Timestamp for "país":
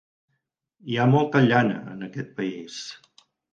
2.43-2.81